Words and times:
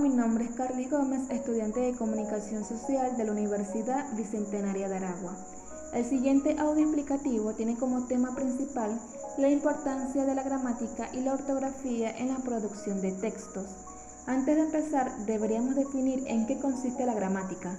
Mi 0.00 0.10
nombre 0.10 0.44
es 0.44 0.52
Carly 0.52 0.84
Gómez, 0.84 1.28
estudiante 1.28 1.80
de 1.80 1.96
Comunicación 1.96 2.64
Social 2.64 3.16
de 3.16 3.24
la 3.24 3.32
Universidad 3.32 4.06
Bicentenaria 4.14 4.88
de 4.88 4.96
Aragua. 4.96 5.36
El 5.92 6.04
siguiente 6.04 6.54
audio 6.60 6.84
explicativo 6.84 7.52
tiene 7.54 7.76
como 7.76 8.06
tema 8.06 8.32
principal 8.36 8.96
la 9.38 9.48
importancia 9.48 10.24
de 10.24 10.36
la 10.36 10.44
gramática 10.44 11.08
y 11.12 11.22
la 11.22 11.34
ortografía 11.34 12.16
en 12.16 12.28
la 12.28 12.36
producción 12.36 13.00
de 13.00 13.10
textos. 13.10 13.66
Antes 14.28 14.54
de 14.54 14.62
empezar, 14.62 15.10
deberíamos 15.26 15.74
definir 15.74 16.22
en 16.28 16.46
qué 16.46 16.58
consiste 16.58 17.04
la 17.04 17.14
gramática. 17.14 17.76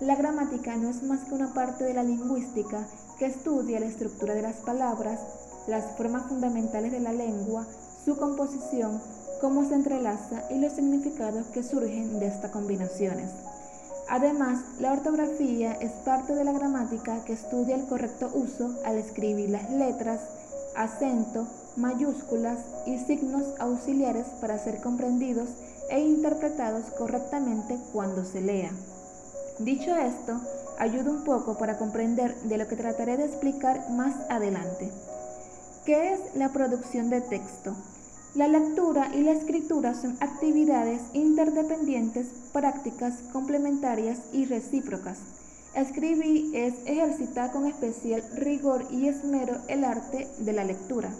La 0.00 0.16
gramática 0.16 0.76
no 0.76 0.88
es 0.88 1.04
más 1.04 1.20
que 1.20 1.34
una 1.34 1.54
parte 1.54 1.84
de 1.84 1.94
la 1.94 2.02
lingüística 2.02 2.84
que 3.16 3.26
estudia 3.26 3.78
la 3.78 3.86
estructura 3.86 4.34
de 4.34 4.42
las 4.42 4.56
palabras, 4.56 5.20
las 5.68 5.96
formas 5.96 6.26
fundamentales 6.26 6.90
de 6.90 7.00
la 7.00 7.12
lengua, 7.12 7.64
su 8.04 8.16
composición, 8.16 9.00
cómo 9.40 9.66
se 9.68 9.74
entrelaza 9.74 10.44
y 10.50 10.58
los 10.58 10.72
significados 10.72 11.46
que 11.46 11.62
surgen 11.62 12.18
de 12.18 12.26
estas 12.26 12.50
combinaciones. 12.50 13.30
Además, 14.08 14.60
la 14.80 14.92
ortografía 14.92 15.72
es 15.74 15.92
parte 16.04 16.34
de 16.34 16.44
la 16.44 16.52
gramática 16.52 17.24
que 17.24 17.32
estudia 17.32 17.76
el 17.76 17.86
correcto 17.86 18.28
uso 18.34 18.74
al 18.84 18.98
escribir 18.98 19.50
las 19.50 19.70
letras, 19.70 20.20
acento, 20.74 21.46
mayúsculas 21.76 22.58
y 22.86 22.98
signos 22.98 23.44
auxiliares 23.60 24.26
para 24.40 24.58
ser 24.58 24.80
comprendidos 24.80 25.48
e 25.90 26.00
interpretados 26.00 26.84
correctamente 26.98 27.78
cuando 27.92 28.24
se 28.24 28.40
lea. 28.40 28.72
Dicho 29.60 29.94
esto, 29.94 30.40
ayuda 30.78 31.10
un 31.10 31.24
poco 31.24 31.56
para 31.56 31.78
comprender 31.78 32.34
de 32.42 32.58
lo 32.58 32.66
que 32.66 32.76
trataré 32.76 33.16
de 33.16 33.26
explicar 33.26 33.90
más 33.90 34.14
adelante. 34.28 34.90
¿Qué 35.84 36.14
es 36.14 36.20
la 36.34 36.50
producción 36.50 37.10
de 37.10 37.20
texto? 37.20 37.76
La 38.36 38.46
lectura 38.46 39.10
y 39.12 39.22
la 39.22 39.32
escritura 39.32 39.92
son 39.92 40.16
actividades 40.20 41.02
interdependientes, 41.14 42.28
prácticas 42.52 43.14
complementarias 43.32 44.20
y 44.32 44.44
recíprocas. 44.44 45.18
Escribir 45.74 46.54
es 46.54 46.74
ejercitar 46.86 47.50
con 47.50 47.66
especial 47.66 48.22
rigor 48.36 48.86
y 48.92 49.08
esmero 49.08 49.56
el 49.66 49.82
arte 49.82 50.28
de 50.38 50.52
la 50.52 50.62
lectura. 50.62 51.10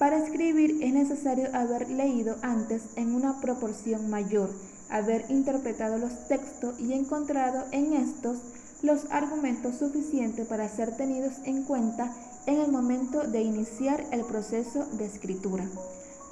Para 0.00 0.18
escribir 0.18 0.82
es 0.82 0.92
necesario 0.92 1.54
haber 1.54 1.88
leído 1.88 2.34
antes 2.42 2.82
en 2.96 3.14
una 3.14 3.40
proporción 3.40 4.10
mayor, 4.10 4.50
haber 4.90 5.26
interpretado 5.28 5.98
los 5.98 6.26
textos 6.26 6.80
y 6.80 6.94
encontrado 6.94 7.64
en 7.70 7.92
estos 7.92 8.38
los 8.82 9.06
argumentos 9.10 9.76
suficientes 9.76 10.48
para 10.48 10.68
ser 10.68 10.96
tenidos 10.96 11.34
en 11.44 11.62
cuenta 11.62 12.12
en 12.46 12.60
el 12.60 12.72
momento 12.72 13.22
de 13.22 13.40
iniciar 13.40 14.04
el 14.10 14.24
proceso 14.24 14.84
de 14.98 15.06
escritura. 15.06 15.64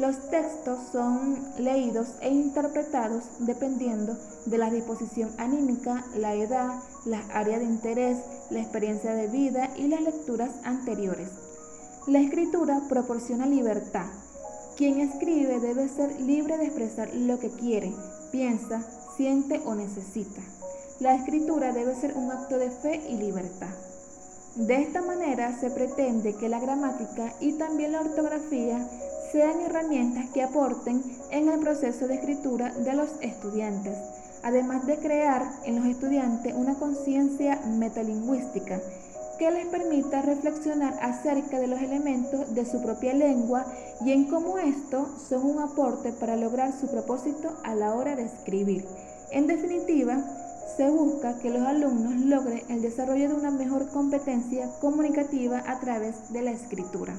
Los 0.03 0.31
textos 0.31 0.81
son 0.91 1.39
leídos 1.59 2.09
e 2.21 2.29
interpretados 2.29 3.23
dependiendo 3.39 4.19
de 4.47 4.59
la 4.59 4.69
disposición 4.69 5.31
anímica, 5.39 6.05
la 6.17 6.35
edad, 6.35 6.81
las 7.05 7.23
áreas 7.31 7.61
de 7.61 7.67
interés, 7.67 8.19
la 8.51 8.59
experiencia 8.59 9.15
de 9.15 9.29
vida 9.29 9.71
y 9.77 9.87
las 9.87 10.01
lecturas 10.01 10.51
anteriores. 10.65 11.29
La 12.09 12.19
escritura 12.19 12.83
proporciona 12.89 13.47
libertad. 13.47 14.07
Quien 14.77 14.99
escribe 14.99 15.61
debe 15.61 15.89
ser 15.89 16.21
libre 16.21 16.59
de 16.59 16.65
expresar 16.65 17.15
lo 17.15 17.39
que 17.39 17.51
quiere, 17.51 17.93
piensa, 18.33 18.83
siente 19.17 19.63
o 19.65 19.77
necesita. 19.77 20.43
La 20.99 21.15
escritura 21.15 21.71
debe 21.71 21.95
ser 21.95 22.17
un 22.17 22.33
acto 22.33 22.59
de 22.59 22.73
fe 22.73 23.01
y 23.09 23.19
libertad. 23.19 23.71
De 24.57 24.83
esta 24.83 25.01
manera 25.01 25.57
se 25.61 25.71
pretende 25.71 26.35
que 26.35 26.49
la 26.49 26.59
gramática 26.59 27.35
y 27.39 27.53
también 27.53 27.93
la 27.93 28.01
ortografía 28.01 28.87
sean 29.33 29.61
herramientas 29.61 30.27
que 30.31 30.43
aporten 30.43 31.03
en 31.31 31.49
el 31.49 31.59
proceso 31.59 32.07
de 32.07 32.17
escritura 32.17 32.71
de 32.75 32.93
los 32.93 33.09
estudiantes, 33.23 33.97
además 34.43 34.87
de 34.87 34.99
crear 34.99 35.51
en 35.65 35.77
los 35.77 35.87
estudiantes 35.87 36.55
una 36.55 36.75
conciencia 36.75 37.59
metalingüística 37.67 38.79
que 39.39 39.51
les 39.51 39.67
permita 39.67 40.21
reflexionar 40.21 40.95
acerca 41.01 41.59
de 41.59 41.67
los 41.67 41.81
elementos 41.81 42.55
de 42.55 42.67
su 42.67 42.83
propia 42.83 43.15
lengua 43.15 43.65
y 44.05 44.13
en 44.13 44.29
cómo 44.29 44.59
estos 44.59 45.09
son 45.29 45.47
un 45.47 45.63
aporte 45.63 46.13
para 46.13 46.37
lograr 46.37 46.73
su 46.79 46.89
propósito 46.89 47.57
a 47.65 47.75
la 47.75 47.95
hora 47.95 48.15
de 48.15 48.25
escribir. 48.25 48.85
En 49.31 49.47
definitiva, 49.47 50.23
se 50.77 50.91
busca 50.91 51.39
que 51.39 51.51
los 51.51 51.67
alumnos 51.67 52.15
logren 52.21 52.63
el 52.69 52.83
desarrollo 52.83 53.31
de 53.31 53.35
una 53.35 53.51
mejor 53.51 53.89
competencia 53.89 54.69
comunicativa 54.81 55.63
a 55.67 55.81
través 55.81 56.33
de 56.33 56.43
la 56.43 56.51
escritura. 56.53 57.15